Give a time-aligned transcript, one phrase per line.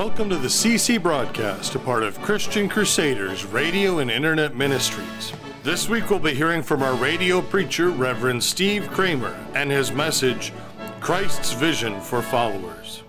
[0.00, 5.30] Welcome to the CC broadcast, a part of Christian Crusaders Radio and Internet Ministries.
[5.62, 10.54] This week we'll be hearing from our radio preacher, Reverend Steve Kramer, and his message,
[11.00, 13.02] Christ's Vision for Followers.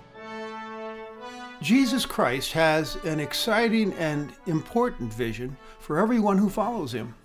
[1.62, 7.16] Jesus Christ has an exciting and important vision for everyone who follows him.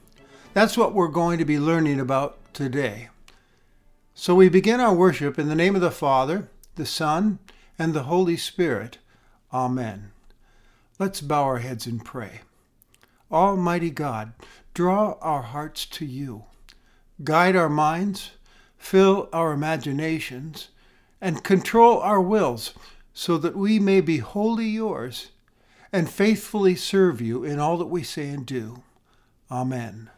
[0.54, 3.08] That's what we're going to be learning about today.
[4.14, 7.40] So we begin our worship in the name of the Father, the Son,
[7.76, 8.98] and the Holy Spirit.
[9.56, 10.12] Amen.
[10.98, 12.42] Let's bow our heads and pray.
[13.32, 14.34] Almighty God,
[14.74, 16.44] draw our hearts to you.
[17.24, 18.32] Guide our minds,
[18.76, 20.68] fill our imaginations,
[21.22, 22.74] and control our wills
[23.14, 25.30] so that we may be wholly yours
[25.90, 28.82] and faithfully serve you in all that we say and do.
[29.50, 30.10] Amen.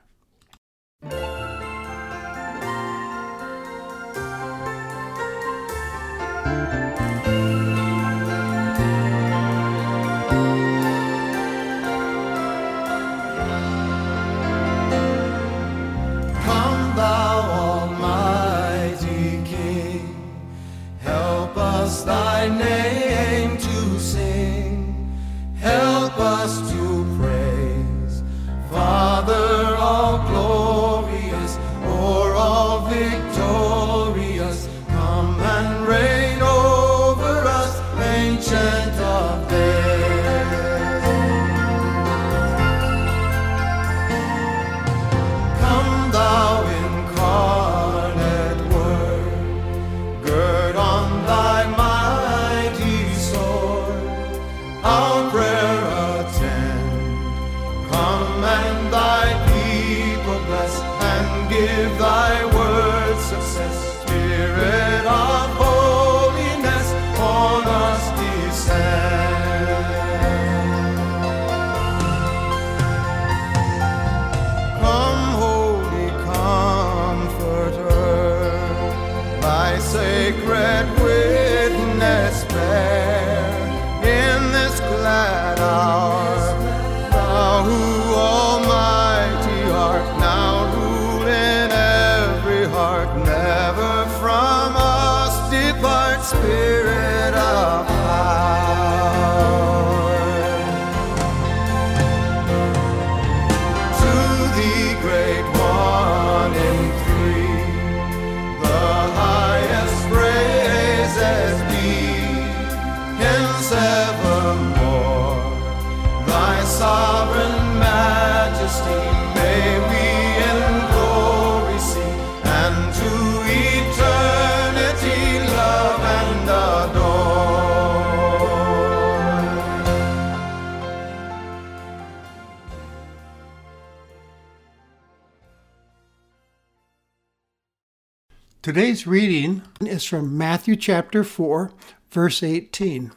[138.69, 141.73] Today's reading is from Matthew chapter 4,
[142.11, 143.13] verse 18.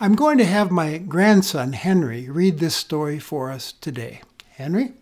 [0.00, 4.22] I'm going to have my grandson, Henry, read this story for us today.
[4.56, 4.94] Henry?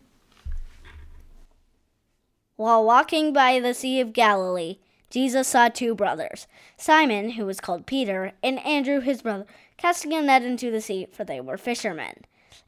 [2.56, 4.78] While walking by the Sea of Galilee,
[5.10, 10.20] Jesus saw two brothers, Simon, who was called Peter, and Andrew his brother, casting a
[10.20, 12.25] net into the sea, for they were fishermen.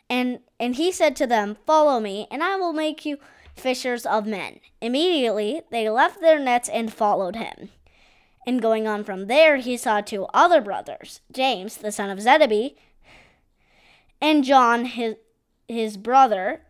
[0.08, 3.18] And and he said to them, Follow me, and I will make you
[3.56, 4.60] fishers of men.
[4.80, 7.70] Immediately they left their nets and followed him.
[8.46, 12.76] And going on from there, he saw two other brothers, James, the son of Zebedee,
[14.20, 15.16] and John, his,
[15.66, 16.62] his brother,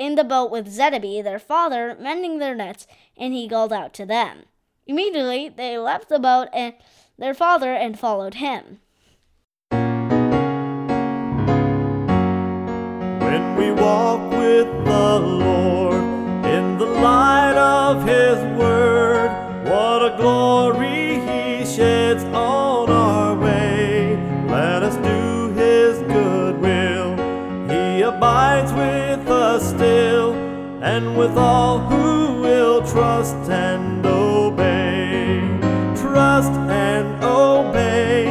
[0.00, 2.86] in the boat with Zebedee, their father, mending their nets,
[3.18, 4.44] and he called out to them.
[4.86, 6.72] Immediately they left the boat and
[7.18, 8.80] their father and followed him.
[13.20, 16.02] When we walk with the Lord
[16.46, 19.09] in the light of His Word,
[31.00, 35.40] and with all who will trust and obey.
[35.96, 38.26] Trust and obey,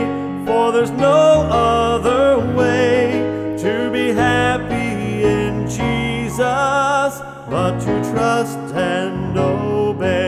[0.46, 7.12] for there's no other way to be happy in Jesus
[7.50, 10.24] but to trust and obey.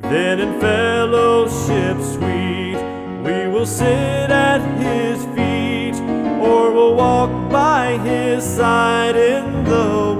[0.00, 2.78] Then in fellowship sweet,
[3.26, 5.96] we will sit at his feet,
[6.42, 10.13] or will walk by his side in the.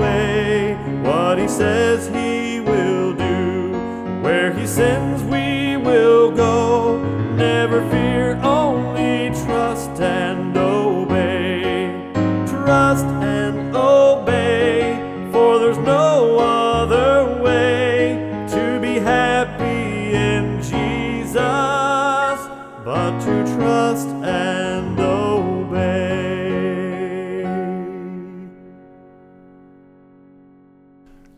[1.34, 3.72] What he says he will do,
[4.22, 5.24] where he sends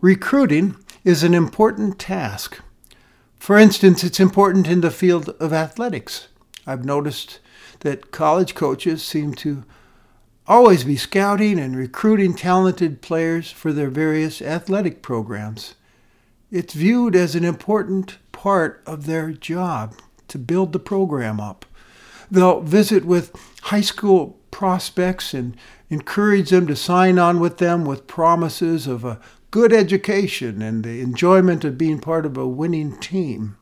[0.07, 2.61] Recruiting is an important task.
[3.41, 6.29] For instance, it's important in the field of athletics.
[6.65, 7.41] I've noticed
[7.81, 9.65] that college coaches seem to
[10.47, 15.75] always be scouting and recruiting talented players for their various athletic programs.
[16.53, 19.97] It's viewed as an important part of their job
[20.29, 21.67] to build the program up.
[22.31, 25.57] They'll visit with high school prospects and
[25.91, 29.19] encourage them to sign on with them with promises of a
[29.57, 33.57] good education and the enjoyment of being part of a winning team.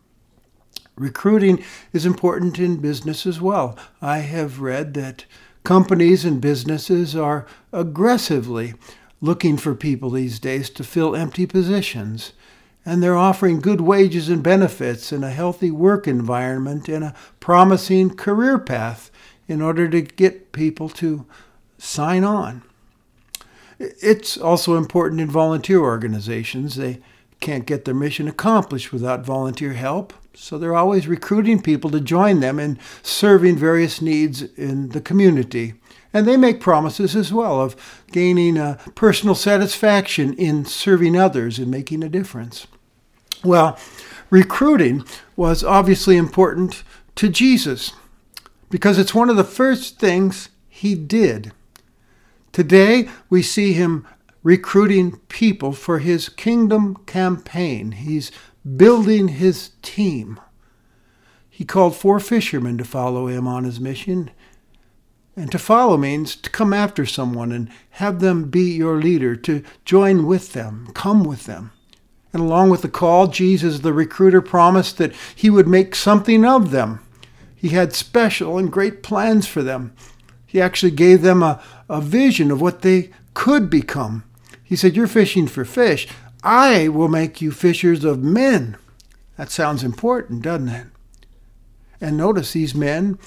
[0.96, 1.62] Recruiting
[1.92, 3.78] is important in business as well.
[4.02, 5.24] I have read that
[5.62, 8.74] companies and businesses are aggressively
[9.20, 12.32] looking for people these days to fill empty positions.
[12.84, 18.16] And they're offering good wages and benefits and a healthy work environment and a promising
[18.16, 19.12] career path
[19.46, 21.24] in order to get people to
[21.78, 22.64] sign on.
[24.00, 26.76] It's also important in volunteer organizations.
[26.76, 27.00] They
[27.40, 32.40] can't get their mission accomplished without volunteer help, so they're always recruiting people to join
[32.40, 35.74] them in serving various needs in the community.
[36.12, 37.76] And they make promises as well of
[38.12, 42.66] gaining uh, personal satisfaction in serving others and making a difference.
[43.42, 43.78] Well,
[44.30, 45.04] recruiting
[45.36, 46.82] was obviously important
[47.16, 47.92] to Jesus
[48.70, 51.52] because it's one of the first things he did.
[52.54, 54.06] Today, we see him
[54.44, 57.90] recruiting people for his kingdom campaign.
[57.90, 58.30] He's
[58.76, 60.38] building his team.
[61.50, 64.30] He called four fishermen to follow him on his mission.
[65.34, 69.64] And to follow means to come after someone and have them be your leader, to
[69.84, 71.72] join with them, come with them.
[72.32, 76.70] And along with the call, Jesus, the recruiter, promised that he would make something of
[76.70, 77.00] them.
[77.56, 79.96] He had special and great plans for them.
[80.54, 84.22] He actually gave them a, a vision of what they could become.
[84.62, 86.06] He said, You're fishing for fish.
[86.44, 88.76] I will make you fishers of men.
[89.36, 90.86] That sounds important, doesn't it?
[92.00, 93.18] And notice these men,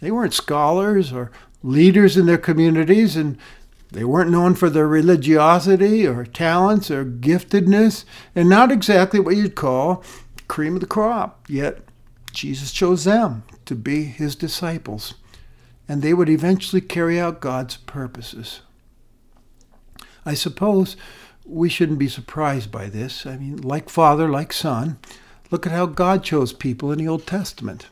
[0.00, 1.30] they weren't scholars or
[1.62, 3.38] leaders in their communities, and
[3.92, 9.54] they weren't known for their religiosity or talents or giftedness, and not exactly what you'd
[9.54, 10.02] call
[10.48, 11.46] cream of the crop.
[11.48, 11.78] Yet
[12.32, 15.14] Jesus chose them to be his disciples
[15.88, 18.60] and they would eventually carry out God's purposes.
[20.24, 20.96] I suppose
[21.44, 23.26] we shouldn't be surprised by this.
[23.26, 24.98] I mean, like father, like son,
[25.50, 27.88] look at how God chose people in the Old Testament.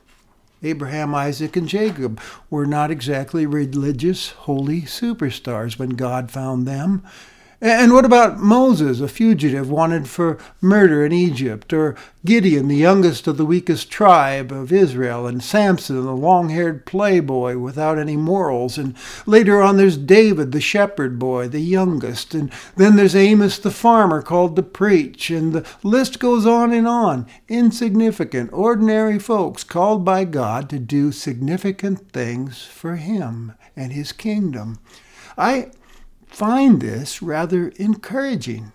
[0.62, 2.20] Abraham, Isaac, and Jacob
[2.50, 7.02] were not exactly religious, holy superstars when God found them.
[7.62, 13.26] And what about Moses, a fugitive wanted for murder in Egypt, or Gideon, the youngest
[13.26, 18.78] of the weakest tribe of Israel, and Samson, the long haired playboy without any morals,
[18.78, 18.96] and
[19.26, 24.22] later on there's David, the shepherd boy, the youngest, and then there's Amos, the farmer
[24.22, 27.26] called to preach, and the list goes on and on.
[27.46, 34.78] Insignificant, ordinary folks called by God to do significant things for Him and His kingdom.
[35.36, 35.72] I
[36.30, 38.72] find this rather encouraging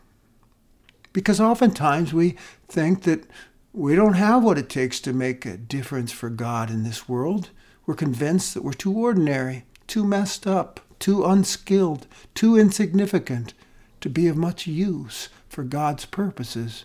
[1.14, 2.36] because oftentimes we
[2.68, 3.24] think that
[3.72, 7.50] we don't have what it takes to make a difference for God in this world.
[7.86, 13.54] We're convinced that we're too ordinary, too messed up, too unskilled, too insignificant
[14.02, 16.84] to be of much use for God's purposes.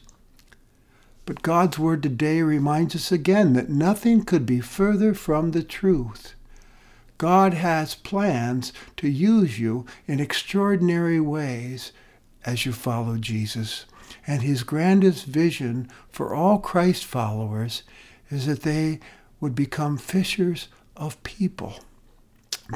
[1.27, 6.35] But God's word today reminds us again that nothing could be further from the truth.
[7.21, 11.93] God has plans to use you in extraordinary ways
[12.47, 13.85] as you follow Jesus.
[14.27, 17.83] And his grandest vision for all Christ followers
[18.31, 19.01] is that they
[19.39, 21.81] would become fishers of people.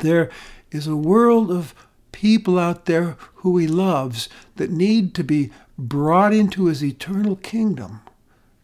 [0.03, 0.29] There
[0.71, 1.75] is a world of
[2.13, 8.03] people out there who he loves that need to be brought into his eternal kingdom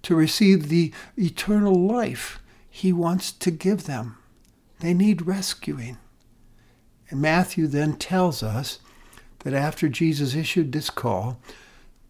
[0.02, 4.18] to receive the eternal life he wants to give them.
[4.80, 5.98] They need rescuing.
[7.10, 8.80] And Matthew then tells us
[9.40, 11.40] that after Jesus issued this call,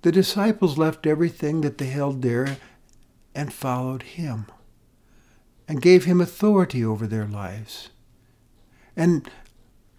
[0.03, 2.57] the disciples left everything that they held dear
[3.35, 4.47] and followed him
[5.69, 7.91] and gave him authority over their lives.
[8.97, 9.29] And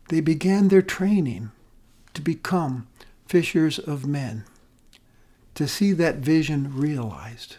[0.09, 1.51] they began their training
[2.13, 2.87] to become
[3.27, 4.43] fishers of men,
[5.55, 7.57] to see that vision realized.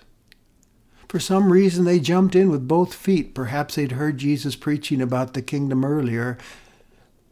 [1.13, 3.35] For some reason, they jumped in with both feet.
[3.35, 6.39] Perhaps they'd heard Jesus preaching about the kingdom earlier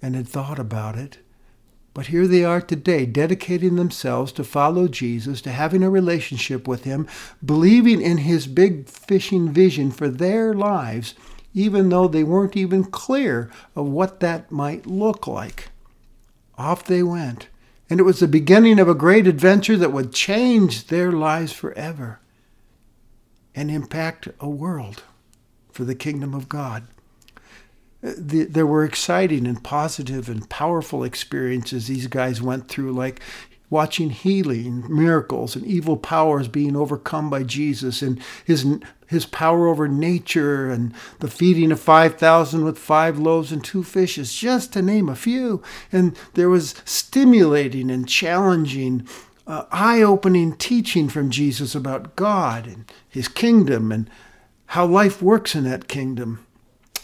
[0.02, 1.16] and had thought about it.
[1.94, 6.84] But here they are today, dedicating themselves to follow Jesus, to having a relationship with
[6.84, 7.08] Him,
[7.42, 11.14] believing in His big fishing vision for their lives,
[11.54, 15.70] even though they weren't even clear of what that might look like.
[16.58, 17.48] Off they went,
[17.88, 22.20] and it was the beginning of a great adventure that would change their lives forever
[23.54, 25.02] and impact a world
[25.72, 26.84] for the kingdom of God.
[28.02, 33.20] There were exciting and positive and powerful experiences these guys went through, like
[33.68, 38.66] watching healing, miracles, and evil powers being overcome by Jesus, and his
[39.06, 43.84] his power over nature, and the feeding of five thousand with five loaves and two
[43.84, 45.62] fishes, just to name a few.
[45.92, 49.06] And there was stimulating and challenging,
[49.50, 54.08] uh, eye-opening teaching from Jesus about God and His kingdom and
[54.66, 56.46] how life works in that kingdom.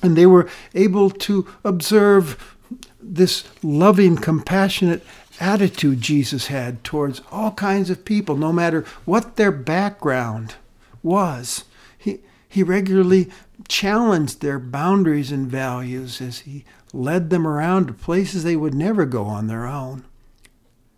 [0.03, 2.57] And they were able to observe
[3.01, 5.05] this loving, compassionate
[5.41, 10.55] attitude Jesus had towards all kinds of people, no matter what their background
[11.03, 11.65] was.
[11.99, 13.29] He, he regularly
[13.69, 19.05] challenged their boundaries and values as he led them around to places they would never
[19.05, 20.05] go on their own.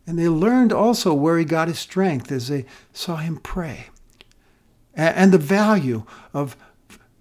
[0.09, 3.89] And they learned also where he got his strength as they saw him pray.
[4.95, 6.57] And the value of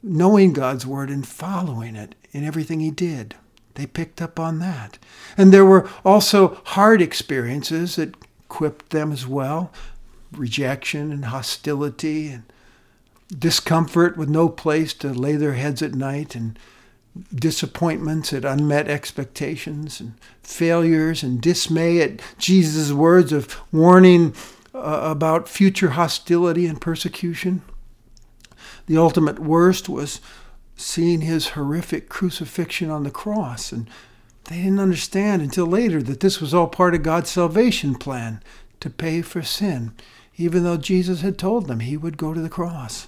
[0.02, 3.36] knowing God's word and following it in everything he did.
[3.76, 4.98] They picked up on that.
[5.38, 8.16] And there were also hard experiences that
[8.46, 9.74] equipped them as well
[10.32, 12.44] rejection and hostility and
[13.38, 16.58] discomfort with no place to lay their heads at night and
[17.34, 24.34] disappointments at unmet expectations and failures and dismay at Jesus' words of warning
[24.74, 27.62] uh, about future hostility and persecution.
[28.88, 30.22] The ultimate worst was
[30.76, 33.72] seeing his horrific crucifixion on the cross.
[33.72, 33.90] And
[34.46, 38.42] they didn't understand until later that this was all part of God's salvation plan
[38.80, 39.94] to pay for sin,
[40.38, 43.08] even though Jesus had told them he would go to the cross.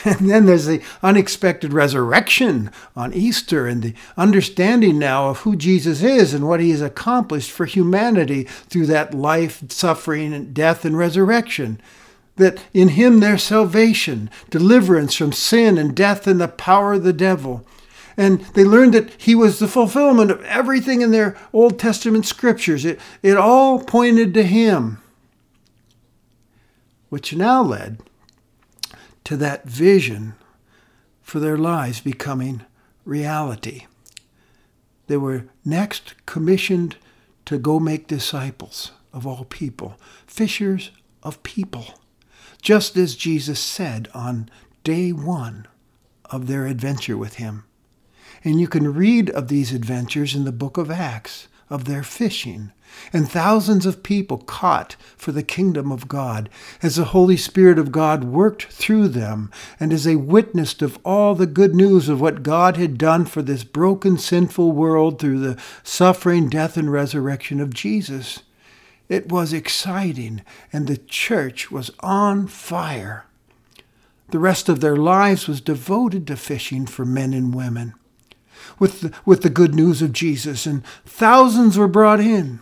[0.04, 6.02] And then there's the unexpected resurrection on Easter and the understanding now of who Jesus
[6.02, 10.96] is and what he has accomplished for humanity through that life, suffering, and death and
[10.96, 11.80] resurrection
[12.36, 17.12] that in him there's salvation, deliverance from sin and death and the power of the
[17.12, 17.66] devil.
[18.16, 22.84] And they learned that he was the fulfillment of everything in their Old Testament scriptures.
[22.84, 25.02] It, it all pointed to him,
[27.08, 27.98] which now led
[29.26, 30.34] to that vision
[31.22, 32.64] for their lives becoming
[33.04, 33.86] reality.
[35.06, 36.96] They were next commissioned
[37.44, 40.90] to go make disciples of all people, fishers
[41.22, 41.94] of people
[42.66, 44.50] just as Jesus said on
[44.82, 45.68] day one
[46.24, 47.62] of their adventure with him.
[48.42, 52.72] And you can read of these adventures in the book of Acts, of their fishing,
[53.12, 56.48] and thousands of people caught for the kingdom of God,
[56.82, 61.34] as the Holy Spirit of God worked through them, and as they witnessed of all
[61.34, 65.60] the good news of what God had done for this broken, sinful world through the
[65.82, 68.42] suffering, death, and resurrection of Jesus.
[69.08, 70.42] It was exciting,
[70.72, 73.26] and the church was on fire.
[74.30, 77.94] The rest of their lives was devoted to fishing for men and women
[78.78, 82.60] with the, with the good news of Jesus, and thousands were brought in.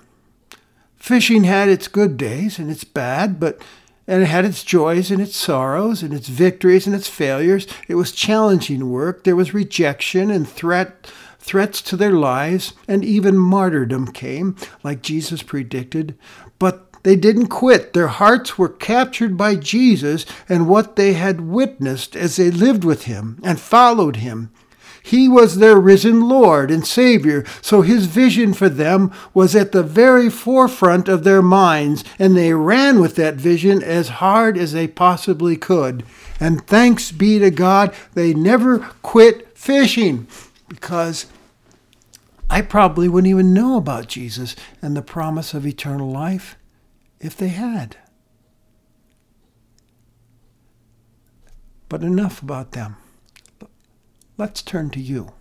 [0.97, 3.61] Fishing had its good days and its bad, but
[4.07, 7.67] and it had its joys and its sorrows and its victories and its failures.
[7.89, 9.25] It was challenging work.
[9.25, 11.07] There was rejection and threat
[11.45, 16.17] Threats to their lives and even martyrdom came, like Jesus predicted.
[16.59, 17.93] But they didn't quit.
[17.93, 23.03] Their hearts were captured by Jesus and what they had witnessed as they lived with
[23.03, 24.53] him and followed him.
[25.07, 29.83] He was their risen Lord and Savior, so his vision for them was at the
[29.83, 34.89] very forefront of their minds, and they ran with that vision as hard as they
[34.89, 36.07] possibly could.
[36.41, 40.27] And thanks be to God, they never quit fishing
[40.69, 41.27] because
[42.49, 46.57] I probably wouldn't even know about Jesus and the promise of eternal life
[47.21, 47.99] if they had.
[51.91, 52.97] But enough about them.
[54.37, 55.33] Let's turn to you.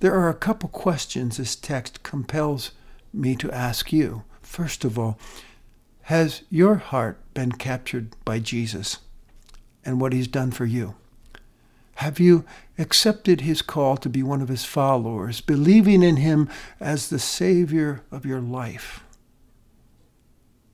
[0.00, 2.72] There are a couple questions this text compels
[3.12, 4.24] me to ask you.
[4.40, 5.18] First of all,
[6.02, 8.98] has your heart been captured by Jesus
[9.84, 10.94] and what he's done for you?
[11.96, 12.44] Have you
[12.78, 16.48] accepted his call to be one of his followers, believing in him
[16.80, 19.04] as the Savior of your life?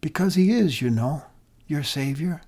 [0.00, 1.24] Because he is, you know,
[1.66, 2.42] your Savior.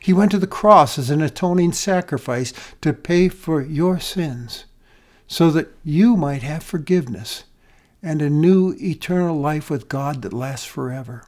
[0.00, 4.64] He went to the cross as an atoning sacrifice to pay for your sins
[5.26, 7.44] so that you might have forgiveness
[8.02, 11.24] and a new eternal life with God that lasts forever.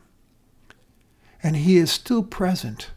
[1.43, 2.91] And he is still present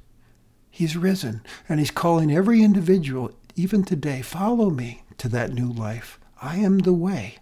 [0.73, 6.19] He's risen, and He's calling every individual even today, follow me to that new life.
[6.41, 7.37] I am the way.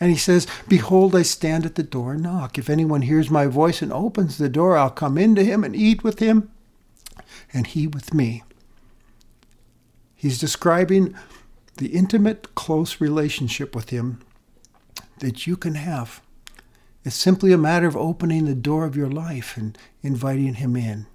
[0.00, 2.56] And he says, Behold, I stand at the door and knock.
[2.56, 6.04] If anyone hears my voice and opens the door, I'll come into him and eat
[6.04, 6.50] with him,
[7.52, 8.44] and he with me.
[10.14, 11.14] He's describing
[11.76, 14.20] the intimate, close relationship with him
[15.18, 16.20] that you can have.
[17.04, 21.06] It's simply a matter of opening the door of your life and inviting him in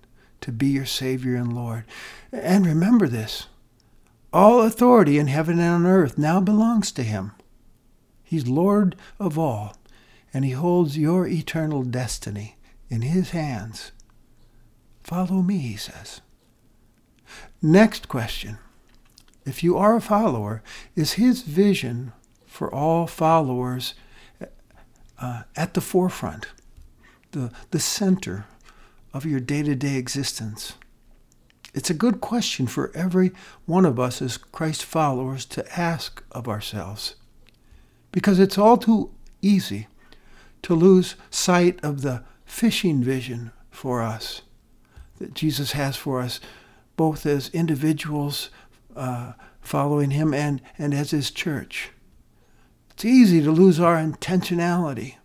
[0.41, 1.85] to be your Savior and Lord.
[2.31, 3.47] And remember this
[4.31, 7.33] all authority in heaven and on earth now belongs to him.
[8.33, 9.75] He's Lord of all,
[10.33, 12.55] and he holds your eternal destiny
[12.89, 13.91] in his hands.
[15.03, 16.21] Follow me, he says.
[17.61, 18.57] Next question.
[19.45, 20.63] If you are a follower,
[20.95, 22.11] is his vision
[22.47, 23.93] for all followers
[25.19, 26.47] uh, at the forefront,
[27.33, 28.47] the, the center
[29.13, 30.73] of your day to day existence?
[31.75, 33.31] It's a good question for every
[33.67, 37.13] one of us as Christ followers to ask of ourselves.
[38.13, 39.87] Because it's all too easy
[40.61, 44.43] to lose sight of the fishing vision for us
[45.19, 46.39] that Jesus has for us,
[46.95, 48.49] both as individuals
[48.95, 51.89] uh, following Him and, and as His church.
[52.91, 55.15] It's easy to lose our intentionality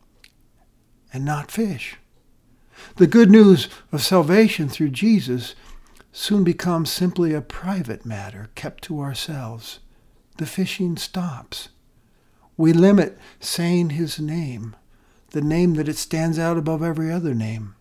[1.13, 1.97] and not fish.
[2.97, 5.55] The good news of salvation through Jesus
[6.13, 9.81] soon becomes simply a private matter kept to ourselves.
[10.39, 11.69] The fishing stops.
[12.59, 14.75] We limit saying his name,
[15.31, 17.77] the name that it stands out above every other name,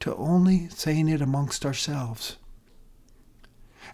[0.00, 2.36] to only saying it amongst ourselves.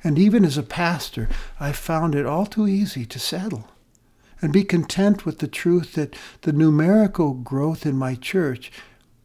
[0.03, 1.29] And even as a pastor,
[1.61, 3.69] I found it all too easy to settle
[4.43, 8.73] and be content with the truth that the numerical growth in my church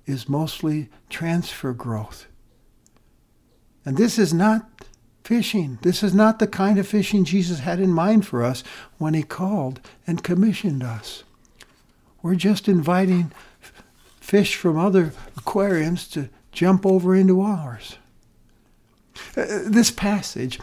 [0.05, 2.27] is mostly transfer growth.
[3.83, 4.72] And this is not
[5.23, 5.79] fishing.
[5.81, 8.63] This is not the kind of fishing Jesus had in mind for us
[8.97, 11.23] when he called and commissioned us.
[12.21, 13.31] We're just inviting
[14.19, 17.97] fish from other aquariums to jump over into ours.
[19.35, 20.59] Uh, this passage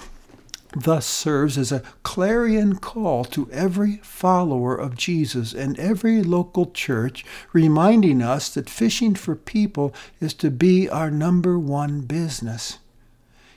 [0.77, 7.25] thus serves as a clarion call to every follower of Jesus and every local church,
[7.53, 12.79] reminding us that fishing for people is to be our number one business.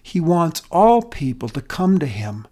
[0.03, 2.45] He wants all people to come to Him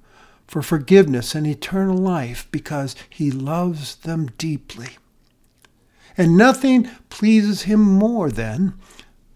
[0.47, 4.97] for forgiveness and eternal life because He loves them deeply.
[6.17, 8.73] And nothing pleases Him more then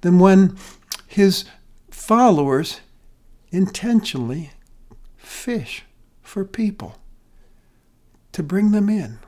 [0.01, 0.57] than when
[1.07, 1.43] His
[1.91, 2.79] followers
[3.51, 4.51] intentionally
[5.17, 5.83] fish
[6.21, 6.97] for people
[8.31, 9.19] to bring them in.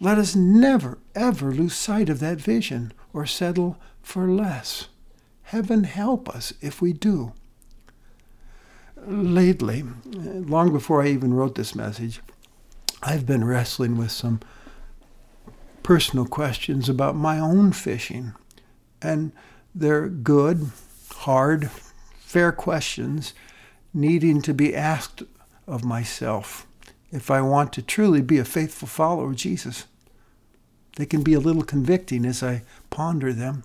[0.00, 4.88] Let us never, ever lose sight of that vision or settle for less.
[5.42, 7.34] Heaven help us if we do.
[9.04, 12.20] Lately, long before I even wrote this message,
[13.02, 14.40] I've been wrestling with some
[15.82, 18.32] personal questions about my own fishing.
[19.00, 19.32] And
[19.74, 20.70] they're good,
[21.10, 21.70] hard,
[22.20, 23.34] fair questions
[23.92, 25.22] needing to be asked
[25.66, 26.66] of myself
[27.10, 29.86] if I want to truly be a faithful follower of Jesus.
[30.96, 33.64] They can be a little convicting as I ponder them.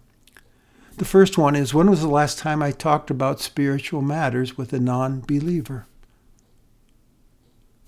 [0.98, 4.74] The first one is when was the last time I talked about spiritual matters with
[4.74, 5.86] a non believer?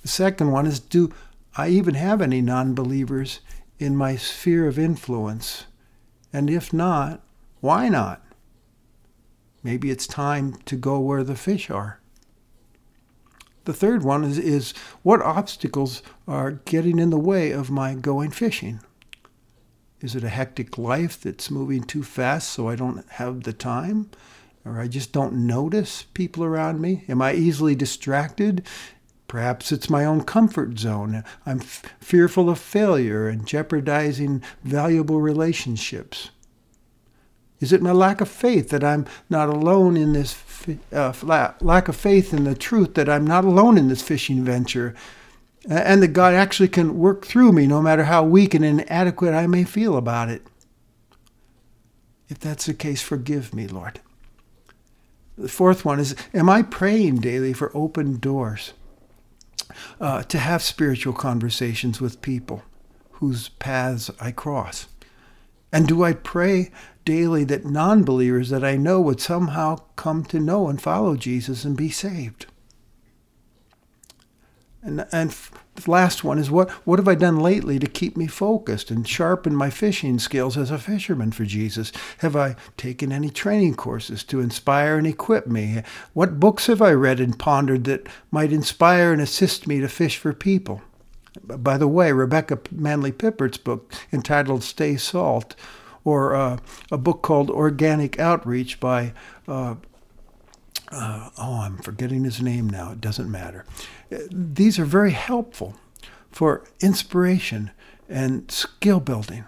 [0.04, 1.12] The second one is do
[1.58, 3.42] I even have any non believers
[3.80, 5.66] in my sphere of influence?
[6.32, 7.22] And if not,
[7.62, 8.24] why not?
[9.64, 12.00] Maybe it's time to go where the fish are.
[13.66, 18.30] The third one is, is what obstacles are getting in the way of my going
[18.30, 18.82] fishing?
[20.02, 24.10] Is it a hectic life that's moving too fast so I don't have the time?
[24.66, 27.04] Or I just don't notice people around me?
[27.10, 28.66] Am I easily distracted?
[29.28, 31.24] Perhaps it's my own comfort zone.
[31.46, 36.32] I'm f- fearful of failure and jeopardizing valuable relationships.
[37.60, 40.42] Is it my lack of faith that I'm not alone in this,
[40.94, 41.14] uh,
[41.62, 44.96] lack of faith in the truth that I'm not alone in this fishing venture,
[45.70, 49.46] and that God actually can work through me no matter how weak and inadequate I
[49.46, 50.42] may feel about it?
[52.28, 54.02] If that's the case, forgive me, Lord.
[55.38, 58.74] The fourth one is Am I praying daily for open doors
[60.02, 62.64] uh, to have spiritual conversations with people
[63.14, 64.88] whose paths I cross?
[65.72, 66.72] And do I pray
[67.06, 71.64] daily that non believers that I know would somehow come to know and follow Jesus
[71.64, 72.48] and be saved?
[74.82, 75.36] And, and
[75.88, 79.56] last one is what what have I done lately to keep me focused and sharpen
[79.56, 81.92] my fishing skills as a fisherman for Jesus?
[82.20, 85.84] Have I taken any training courses to inspire and equip me?
[86.14, 90.18] What books have I read and pondered that might inspire and assist me to fish
[90.18, 90.82] for people?
[91.44, 95.56] By the way, Rebecca Manley Pippert's book entitled Stay Salt,
[96.04, 96.58] or uh,
[96.92, 99.14] a book called Organic Outreach by
[99.48, 99.76] uh,
[100.92, 102.92] uh, oh, I'm forgetting his name now.
[102.92, 103.66] It doesn't matter.
[104.32, 105.76] These are very helpful
[106.32, 107.72] for inspiration
[108.08, 109.46] and skill building.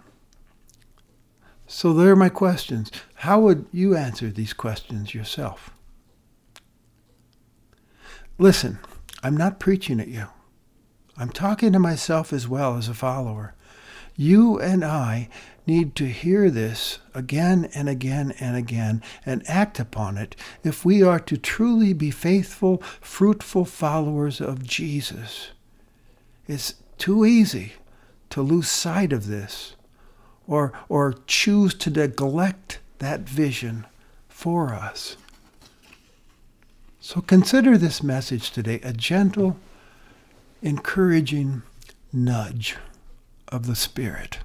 [1.67, 2.91] So, there are my questions.
[3.15, 5.71] How would you answer these questions yourself?
[8.38, 8.80] Listen,
[9.23, 10.27] I'm not preaching at you.
[11.17, 13.56] I'm talking to myself as well as a follower.
[14.17, 15.30] You and I
[15.67, 21.04] need to hear this again and again and again and act upon it if we
[21.04, 25.50] are to truly be faithful, fruitful followers of Jesus.
[26.47, 27.74] It's too easy
[28.32, 29.76] to lose sight of this
[30.47, 33.86] or, or choose to neglect that vision
[34.28, 35.15] for us.
[37.00, 39.58] So consider this message today a gentle,
[40.62, 41.63] encouraging
[42.13, 42.78] nudge
[43.47, 44.39] of the Spirit.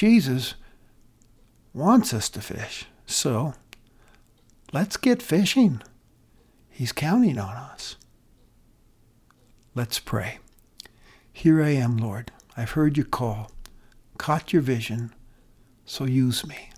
[0.00, 0.54] Jesus
[1.74, 3.52] wants us to fish, so
[4.72, 5.82] let's get fishing.
[6.70, 7.96] He's counting on us.
[9.74, 10.38] Let's pray.
[11.30, 12.32] Here I am, Lord.
[12.56, 13.50] I've heard your call,
[14.16, 15.12] caught your vision,
[15.84, 16.70] so use me.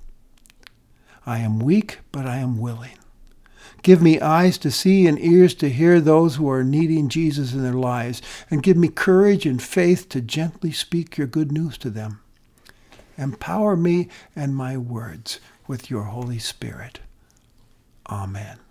[1.24, 2.98] I am weak, but I am willing.
[3.84, 7.62] Give me eyes to see and ears to hear those who are needing Jesus in
[7.62, 11.88] their lives, and give me courage and faith to gently speak your good news to
[11.88, 12.18] them.
[13.16, 17.00] Empower me and my words with your Holy Spirit.
[18.08, 18.61] Amen.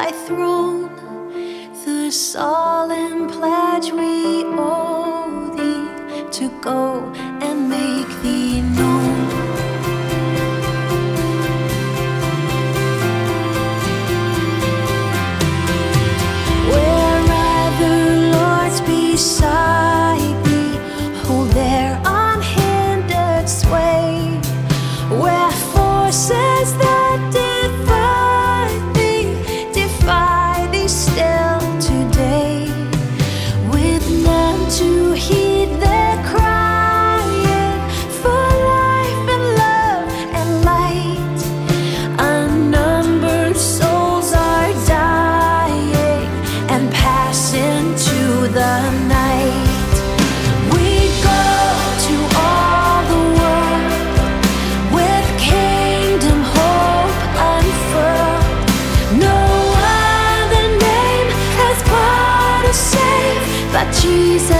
[0.00, 0.88] Thy throne.
[1.84, 2.69] The solemn
[63.92, 64.59] save but